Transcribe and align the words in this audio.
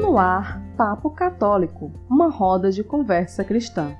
No 0.00 0.16
ar, 0.16 0.62
Papo 0.76 1.10
Católico, 1.10 1.92
uma 2.08 2.28
roda 2.28 2.70
de 2.70 2.84
conversa 2.84 3.42
cristã. 3.42 3.94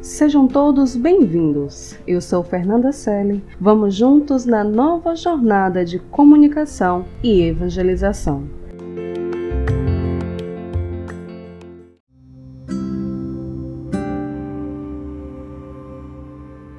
Sejam 0.00 0.46
todos 0.46 0.94
bem-vindos. 0.96 1.98
Eu 2.06 2.20
sou 2.20 2.42
Fernanda 2.42 2.92
Selle. 2.92 3.44
Vamos 3.60 3.94
juntos 3.94 4.46
na 4.46 4.62
nova 4.62 5.14
jornada 5.14 5.84
de 5.84 5.98
comunicação 5.98 7.04
e 7.22 7.42
evangelização. 7.42 8.48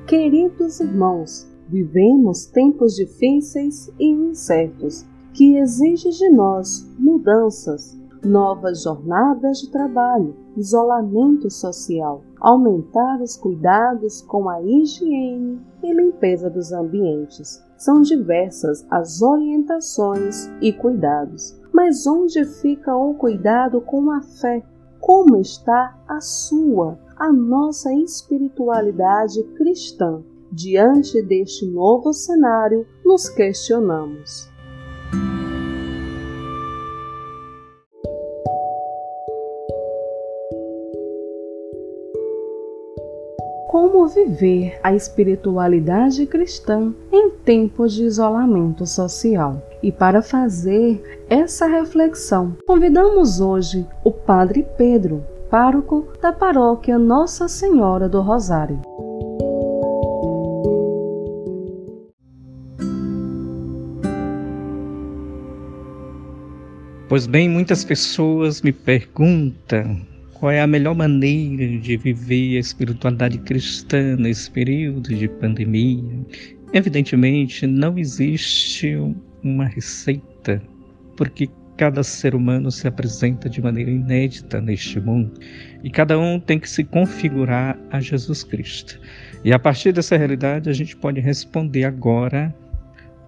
Queridos 0.08 0.80
irmãos, 0.80 1.46
vivemos 1.68 2.46
tempos 2.46 2.96
difíceis 2.96 3.92
e 4.00 4.06
incertos 4.10 5.06
que 5.34 5.58
exigem 5.58 6.14
de 6.14 6.30
nós 6.30 6.90
mudanças, 6.98 8.00
novas 8.24 8.84
jornadas 8.84 9.58
de 9.58 9.70
trabalho, 9.70 10.34
isolamento 10.56 11.50
social, 11.50 12.24
aumentar 12.40 13.22
os 13.22 13.36
cuidados 13.36 14.22
com 14.22 14.48
a 14.48 14.62
higiene 14.62 15.60
e 15.84 15.94
limpeza 15.94 16.50
dos 16.50 16.72
ambientes. 16.72 17.62
São 17.78 18.02
diversas 18.02 18.88
as 18.90 19.22
orientações 19.22 20.50
e 20.62 20.72
cuidados. 20.72 21.60
Mas 21.74 22.08
onde 22.08 22.46
fica 22.46 22.96
o 22.96 23.14
cuidado 23.14 23.82
com 23.82 24.10
a 24.10 24.22
fé? 24.22 24.64
Como 25.08 25.38
está 25.38 25.98
a 26.06 26.20
sua? 26.20 27.00
a 27.18 27.34
nossa 27.34 27.92
espiritualidade 27.94 29.42
cristã. 29.56 30.22
Diante 30.52 31.22
deste 31.22 31.66
novo 31.66 32.14
cenário, 32.14 32.86
nos 33.04 33.28
questionamos. 33.28 34.50
Como 43.68 44.08
viver 44.08 44.80
a 44.82 44.94
espiritualidade 44.94 46.26
cristã 46.26 46.94
em 47.12 47.30
tempos 47.30 47.94
de 47.94 48.04
isolamento 48.04 48.86
social? 48.86 49.62
E 49.84 49.92
para 49.92 50.22
fazer 50.22 51.26
essa 51.30 51.68
reflexão, 51.68 52.56
convidamos 52.66 53.42
hoje 53.42 53.86
Padre 54.28 54.66
Pedro, 54.78 55.24
pároco 55.50 56.06
da 56.22 56.34
paróquia 56.34 57.00
Nossa 57.00 57.48
Senhora 57.48 58.10
do 58.10 58.20
Rosário. 58.20 58.82
Pois 67.08 67.26
bem, 67.26 67.48
muitas 67.48 67.86
pessoas 67.86 68.62
me 68.62 68.74
perguntam 68.74 70.06
qual 70.34 70.52
é 70.52 70.60
a 70.60 70.68
melhor 70.68 70.94
maneira 70.94 71.66
de 71.80 71.96
viver 71.96 72.58
a 72.58 72.60
espiritualidade 72.60 73.38
cristã 73.38 74.18
nesse 74.18 74.52
período 74.52 75.08
de 75.16 75.30
pandemia. 75.30 76.04
Evidentemente, 76.74 77.66
não 77.66 77.98
existe 77.98 78.94
uma 79.42 79.68
receita, 79.68 80.62
porque 81.16 81.50
Cada 81.78 82.02
ser 82.02 82.34
humano 82.34 82.72
se 82.72 82.88
apresenta 82.88 83.48
de 83.48 83.62
maneira 83.62 83.92
inédita 83.92 84.60
neste 84.60 85.00
mundo 85.00 85.40
e 85.84 85.92
cada 85.92 86.18
um 86.18 86.40
tem 86.40 86.60
que 86.60 86.68
se 86.68 86.84
configurar 86.84 87.78
a 87.92 88.00
Jesus 88.00 88.44
Cristo. 88.44 89.00
E 89.44 89.54
a 89.54 89.60
partir 89.60 89.92
dessa 89.92 90.18
realidade, 90.18 90.72
a 90.72 90.74
gente 90.74 90.98
pode 90.98 91.20
responder 91.20 91.84
agora 91.84 92.54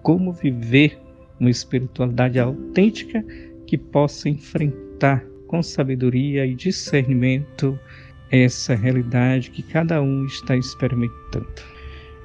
como 0.02 0.32
viver 0.32 0.98
uma 1.38 1.48
espiritualidade 1.48 2.40
autêntica 2.40 3.24
que 3.68 3.78
possa 3.78 4.28
enfrentar 4.28 5.24
com 5.46 5.62
sabedoria 5.62 6.44
e 6.44 6.54
discernimento 6.54 7.78
essa 8.32 8.74
realidade 8.74 9.50
que 9.50 9.62
cada 9.62 10.02
um 10.02 10.26
está 10.26 10.56
experimentando. 10.56 11.46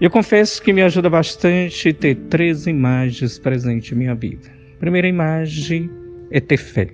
Eu 0.02 0.10
confesso 0.10 0.62
que 0.62 0.74
me 0.74 0.82
ajuda 0.82 1.10
bastante 1.10 1.94
ter 1.94 2.16
três 2.30 2.66
imagens 2.66 3.38
presentes 3.38 3.92
em 3.92 3.96
minha 3.96 4.16
vida. 4.16 4.52
Primeira 4.80 5.08
imagem 5.08 5.90
é 6.32 6.40
ter 6.40 6.58
fé. 6.58 6.90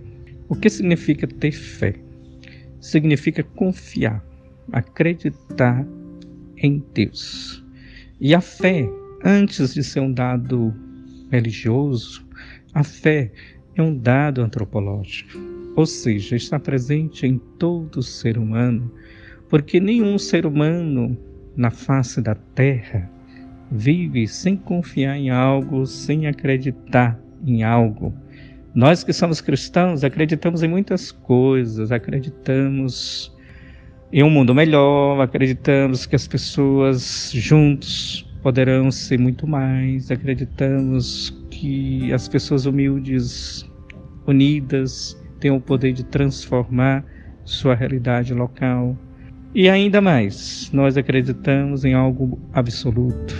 O 0.49 0.55
que 0.55 0.69
significa 0.69 1.27
ter 1.27 1.51
fé? 1.51 1.95
Significa 2.79 3.43
confiar, 3.43 4.23
acreditar 4.71 5.85
em 6.57 6.83
Deus. 6.93 7.63
E 8.19 8.35
a 8.35 8.41
fé, 8.41 8.87
antes 9.23 9.73
de 9.73 9.83
ser 9.83 9.99
um 9.99 10.13
dado 10.13 10.73
religioso, 11.31 12.25
a 12.73 12.83
fé 12.83 13.31
é 13.75 13.81
um 13.81 13.97
dado 13.97 14.41
antropológico, 14.41 15.39
ou 15.75 15.85
seja, 15.85 16.35
está 16.35 16.59
presente 16.59 17.25
em 17.25 17.37
todo 17.57 18.03
ser 18.03 18.37
humano, 18.37 18.91
porque 19.49 19.79
nenhum 19.79 20.17
ser 20.17 20.45
humano 20.45 21.17
na 21.55 21.71
face 21.71 22.21
da 22.21 22.35
terra 22.35 23.09
vive 23.71 24.27
sem 24.27 24.55
confiar 24.55 25.17
em 25.17 25.29
algo, 25.29 25.85
sem 25.85 26.27
acreditar 26.27 27.19
em 27.45 27.63
algo. 27.63 28.13
Nós 28.73 29.03
que 29.03 29.11
somos 29.11 29.41
cristãos 29.41 30.03
acreditamos 30.03 30.63
em 30.63 30.67
muitas 30.67 31.11
coisas, 31.11 31.91
acreditamos 31.91 33.35
em 34.13 34.23
um 34.23 34.29
mundo 34.29 34.55
melhor, 34.55 35.19
acreditamos 35.19 36.05
que 36.05 36.15
as 36.15 36.25
pessoas 36.25 37.31
juntos 37.33 38.25
poderão 38.41 38.89
ser 38.89 39.19
muito 39.19 39.45
mais, 39.45 40.09
acreditamos 40.09 41.37
que 41.49 42.11
as 42.13 42.27
pessoas 42.27 42.65
humildes, 42.65 43.69
unidas, 44.25 45.21
têm 45.39 45.51
o 45.51 45.59
poder 45.59 45.91
de 45.91 46.05
transformar 46.05 47.05
sua 47.43 47.75
realidade 47.75 48.33
local. 48.33 48.97
E 49.53 49.67
ainda 49.67 49.99
mais, 49.99 50.69
nós 50.71 50.97
acreditamos 50.97 51.83
em 51.83 51.93
algo 51.93 52.39
absoluto, 52.53 53.35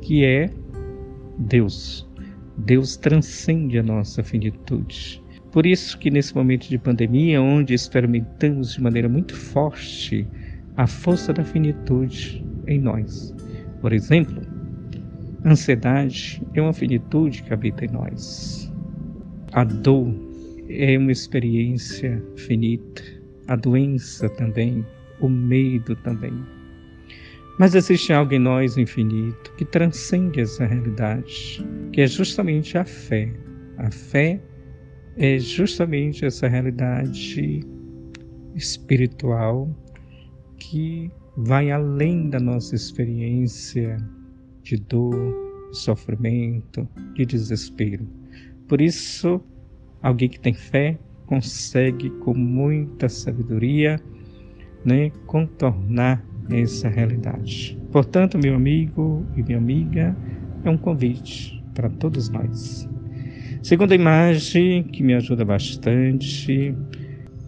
que 0.00 0.24
é 0.24 0.50
Deus. 1.38 2.09
Deus 2.64 2.96
transcende 2.96 3.78
a 3.78 3.82
nossa 3.82 4.22
finitude. 4.22 5.22
Por 5.50 5.66
isso 5.66 5.98
que 5.98 6.10
nesse 6.10 6.34
momento 6.34 6.68
de 6.68 6.78
pandemia, 6.78 7.40
onde 7.40 7.74
experimentamos 7.74 8.74
de 8.74 8.82
maneira 8.82 9.08
muito 9.08 9.34
forte 9.34 10.26
a 10.76 10.86
força 10.86 11.32
da 11.32 11.42
finitude 11.42 12.44
em 12.66 12.80
nós. 12.80 13.34
Por 13.80 13.92
exemplo, 13.92 14.40
ansiedade 15.44 16.42
é 16.54 16.62
uma 16.62 16.72
finitude 16.72 17.42
que 17.42 17.52
habita 17.52 17.84
em 17.84 17.88
nós. 17.88 18.72
A 19.52 19.64
dor 19.64 20.14
é 20.68 20.96
uma 20.96 21.10
experiência 21.10 22.22
finita. 22.36 23.02
A 23.48 23.56
doença 23.56 24.28
também, 24.28 24.84
o 25.20 25.28
medo 25.28 25.96
também. 25.96 26.32
Mas 27.60 27.74
existe 27.74 28.10
algo 28.10 28.32
em 28.32 28.38
nós 28.38 28.78
infinito 28.78 29.52
que 29.54 29.66
transcende 29.66 30.40
essa 30.40 30.64
realidade, 30.64 31.62
que 31.92 32.00
é 32.00 32.06
justamente 32.06 32.78
a 32.78 32.86
fé. 32.86 33.30
A 33.76 33.90
fé 33.90 34.40
é 35.18 35.38
justamente 35.38 36.24
essa 36.24 36.48
realidade 36.48 37.60
espiritual 38.54 39.68
que 40.56 41.10
vai 41.36 41.70
além 41.70 42.30
da 42.30 42.40
nossa 42.40 42.74
experiência 42.74 43.98
de 44.62 44.78
dor, 44.78 45.68
de 45.70 45.76
sofrimento, 45.76 46.88
de 47.12 47.26
desespero. 47.26 48.08
Por 48.68 48.80
isso, 48.80 49.38
alguém 50.00 50.30
que 50.30 50.40
tem 50.40 50.54
fé 50.54 50.98
consegue 51.26 52.08
com 52.20 52.32
muita 52.32 53.06
sabedoria 53.10 54.00
né, 54.82 55.10
contornar 55.26 56.24
essa 56.52 56.88
realidade. 56.88 57.78
Portanto, 57.90 58.38
meu 58.38 58.54
amigo 58.54 59.24
e 59.36 59.42
minha 59.42 59.58
amiga, 59.58 60.16
é 60.64 60.70
um 60.70 60.76
convite 60.76 61.62
para 61.74 61.88
todos 61.88 62.28
nós. 62.28 62.88
Segunda 63.62 63.94
imagem 63.94 64.82
que 64.84 65.02
me 65.02 65.14
ajuda 65.14 65.44
bastante 65.44 66.74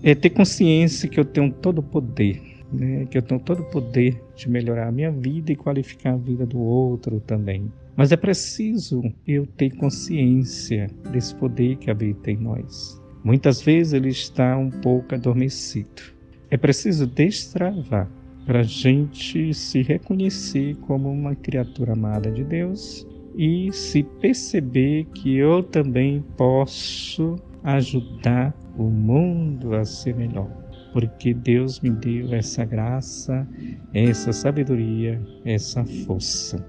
é 0.02 0.14
ter 0.14 0.30
consciência 0.30 1.08
que 1.08 1.18
eu 1.18 1.24
tenho 1.24 1.52
todo 1.52 1.78
o 1.78 1.82
poder, 1.82 2.40
né? 2.72 3.06
que 3.06 3.16
eu 3.16 3.22
tenho 3.22 3.40
todo 3.40 3.62
o 3.62 3.70
poder 3.70 4.20
de 4.36 4.48
melhorar 4.48 4.88
a 4.88 4.92
minha 4.92 5.10
vida 5.10 5.52
e 5.52 5.56
qualificar 5.56 6.14
a 6.14 6.16
vida 6.16 6.44
do 6.44 6.58
outro 6.58 7.20
também. 7.20 7.70
Mas 7.96 8.10
é 8.10 8.16
preciso 8.16 9.02
eu 9.26 9.46
ter 9.46 9.70
consciência 9.76 10.88
desse 11.12 11.34
poder 11.34 11.76
que 11.76 11.90
habita 11.90 12.30
em 12.30 12.36
nós. 12.36 13.00
Muitas 13.22 13.62
vezes 13.62 13.92
ele 13.92 14.08
está 14.08 14.56
um 14.56 14.70
pouco 14.70 15.14
adormecido. 15.14 16.02
É 16.50 16.56
preciso 16.56 17.06
destravar 17.06 18.10
para 18.44 18.60
a 18.60 18.64
gente 18.64 19.54
se 19.54 19.82
reconhecer 19.82 20.76
como 20.82 21.10
uma 21.10 21.34
criatura 21.34 21.92
amada 21.92 22.30
de 22.30 22.42
Deus 22.42 23.06
e 23.36 23.70
se 23.72 24.02
perceber 24.02 25.06
que 25.14 25.36
eu 25.36 25.62
também 25.62 26.22
posso 26.36 27.36
ajudar 27.62 28.54
o 28.76 28.84
mundo 28.84 29.74
a 29.74 29.84
ser 29.84 30.14
melhor. 30.14 30.50
Porque 30.92 31.32
Deus 31.32 31.80
me 31.80 31.90
deu 31.90 32.34
essa 32.34 32.64
graça, 32.64 33.48
essa 33.94 34.32
sabedoria, 34.32 35.20
essa 35.44 35.84
força. 36.04 36.66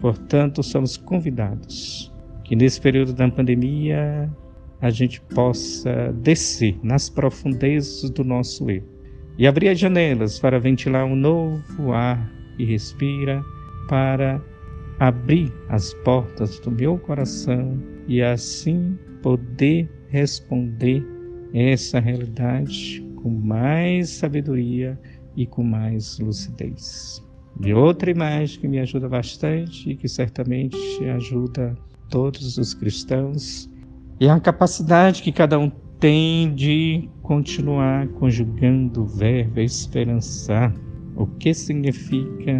Portanto, 0.00 0.62
somos 0.62 0.96
convidados 0.96 2.12
que 2.44 2.54
nesse 2.54 2.80
período 2.80 3.12
da 3.12 3.28
pandemia 3.28 4.30
a 4.80 4.90
gente 4.90 5.20
possa 5.20 6.12
descer 6.12 6.78
nas 6.84 7.10
profundezas 7.10 8.08
do 8.10 8.22
nosso 8.22 8.70
eu 8.70 8.97
e 9.38 9.46
abrir 9.46 9.68
as 9.68 9.78
janelas 9.78 10.38
para 10.38 10.58
ventilar 10.58 11.06
um 11.06 11.14
novo 11.14 11.92
ar 11.92 12.28
e 12.58 12.64
respira, 12.64 13.40
para 13.88 14.42
abrir 14.98 15.52
as 15.68 15.94
portas 16.04 16.58
do 16.58 16.72
meu 16.72 16.98
coração 16.98 17.80
e 18.08 18.20
assim 18.20 18.98
poder 19.22 19.88
responder 20.08 21.06
essa 21.54 22.00
realidade 22.00 23.06
com 23.22 23.30
mais 23.30 24.10
sabedoria 24.10 24.98
e 25.36 25.46
com 25.46 25.62
mais 25.62 26.18
lucidez. 26.18 27.24
De 27.60 27.72
outra 27.72 28.10
imagem 28.10 28.60
que 28.60 28.68
me 28.68 28.80
ajuda 28.80 29.08
bastante 29.08 29.90
e 29.90 29.96
que 29.96 30.08
certamente 30.08 30.76
ajuda 31.16 31.76
todos 32.10 32.58
os 32.58 32.74
cristãos 32.74 33.70
é 34.20 34.28
a 34.28 34.40
capacidade 34.40 35.22
que 35.22 35.30
cada 35.30 35.58
um 35.58 35.70
tem 36.00 36.54
de 36.54 37.08
continuar 37.22 38.06
conjugando 38.08 39.02
o 39.02 39.06
verbo 39.06 39.58
esperançar. 39.58 40.72
O 41.16 41.26
que 41.26 41.52
significa 41.52 42.52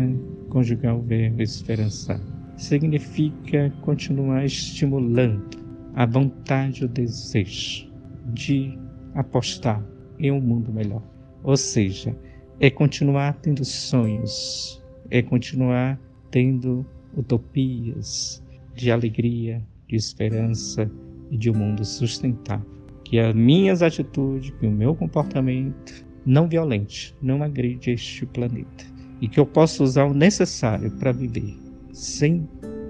conjugar 0.48 0.96
o 0.96 1.02
verbo 1.02 1.40
esperançar? 1.40 2.20
Significa 2.56 3.72
continuar 3.82 4.44
estimulando 4.44 5.56
a 5.94 6.04
vontade 6.04 6.84
o 6.84 6.88
desejo 6.88 7.88
de 8.34 8.76
apostar 9.14 9.84
em 10.18 10.32
um 10.32 10.40
mundo 10.40 10.72
melhor. 10.72 11.02
Ou 11.44 11.56
seja, 11.56 12.16
é 12.58 12.68
continuar 12.68 13.34
tendo 13.34 13.64
sonhos, 13.64 14.82
é 15.10 15.22
continuar 15.22 15.96
tendo 16.32 16.84
utopias 17.16 18.42
de 18.74 18.90
alegria, 18.90 19.62
de 19.86 19.94
esperança 19.94 20.90
e 21.30 21.36
de 21.36 21.48
um 21.50 21.54
mundo 21.54 21.84
sustentável. 21.84 22.77
Que 23.08 23.18
as 23.18 23.34
minhas 23.34 23.82
atitudes, 23.82 24.50
que 24.50 24.66
o 24.66 24.70
meu 24.70 24.94
comportamento 24.94 26.06
não 26.26 26.46
violente, 26.46 27.16
não 27.22 27.42
agride 27.42 27.92
este 27.92 28.26
planeta. 28.26 28.84
E 29.18 29.26
que 29.26 29.40
eu 29.40 29.46
possa 29.46 29.82
usar 29.82 30.04
o 30.04 30.12
necessário 30.12 30.90
para 30.98 31.10
viver 31.10 31.56
sem 31.90 32.46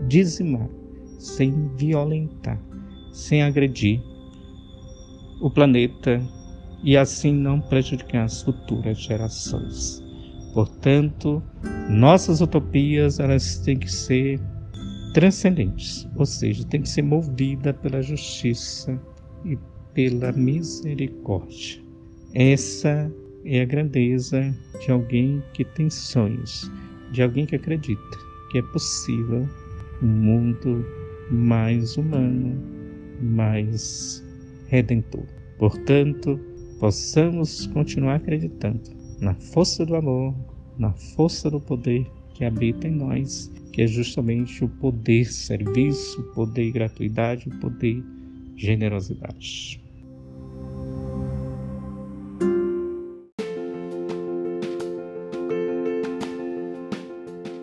dizimar, 0.09 0.69
sem 1.21 1.69
violentar, 1.77 2.61
sem 3.13 3.45
agredir 3.45 4.03
o 5.41 5.49
planeta 5.49 6.21
e 6.83 6.97
assim 6.97 7.33
não 7.33 7.61
prejudicar 7.61 8.25
as 8.25 8.43
futuras 8.43 8.99
gerações. 8.99 10.03
Portanto, 10.53 11.41
nossas 11.89 12.41
utopias 12.41 13.21
elas 13.21 13.61
têm 13.61 13.79
que 13.79 13.91
ser 13.91 14.41
transcendentes, 15.15 16.09
ou 16.17 16.27
seja, 16.27 16.67
têm 16.67 16.83
que 16.83 16.89
ser 16.89 17.03
movidas 17.03 17.77
pela 17.77 18.03
justiça 18.03 19.01
e 19.45 19.57
pela 19.99 20.31
misericórdia. 20.31 21.83
Essa 22.33 23.13
é 23.45 23.63
a 23.63 23.65
grandeza 23.65 24.55
de 24.79 24.93
alguém 24.93 25.43
que 25.53 25.65
tem 25.65 25.91
sonhos, 25.91 26.71
de 27.11 27.21
alguém 27.21 27.45
que 27.45 27.57
acredita 27.57 28.19
que 28.53 28.59
é 28.59 28.63
possível 28.63 29.49
um 30.01 30.07
mundo 30.07 30.87
mais 31.33 31.97
humano, 31.97 32.57
mais 33.21 34.25
redentor. 34.69 35.25
Portanto, 35.59 36.39
possamos 36.79 37.67
continuar 37.67 38.15
acreditando 38.15 38.93
na 39.21 39.35
força 39.35 39.85
do 39.85 39.97
amor, 39.97 40.33
na 40.79 40.93
força 40.93 41.51
do 41.51 41.61
poder 41.61 42.07
que 42.35 42.45
habita 42.45 42.87
em 42.87 42.93
nós, 42.93 43.51
que 43.73 43.83
é 43.83 43.87
justamente 43.89 44.65
o 44.65 44.69
poder 44.69 45.25
serviço, 45.25 46.21
o 46.21 46.35
poder 46.35 46.71
gratuidade, 46.71 47.49
o 47.49 47.59
poder 47.59 48.01
generosidade. 48.57 49.88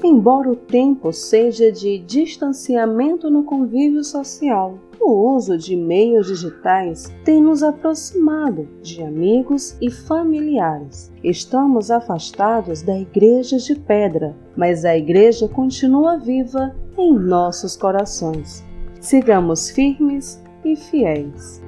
Embora 0.07 0.51
o 0.51 0.55
tempo 0.55 1.11
seja 1.11 1.71
de 1.71 1.97
distanciamento 1.97 3.27
no 3.27 3.43
convívio 3.43 4.03
social, 4.03 4.77
o 5.01 5.33
uso 5.35 5.57
de 5.57 5.75
meios 5.75 6.27
digitais 6.27 7.11
tem 7.23 7.41
nos 7.41 7.63
aproximado 7.63 8.67
de 8.83 9.01
amigos 9.01 9.75
e 9.81 9.89
familiares. 9.89 11.11
Estamos 11.23 11.89
afastados 11.89 12.83
da 12.83 12.95
igreja 12.95 13.57
de 13.57 13.73
pedra, 13.73 14.35
mas 14.55 14.85
a 14.85 14.95
igreja 14.95 15.47
continua 15.47 16.19
viva 16.19 16.75
em 16.95 17.11
nossos 17.11 17.75
corações. 17.75 18.63
Sigamos 19.01 19.71
firmes 19.71 20.39
e 20.63 20.75
fiéis. 20.75 21.64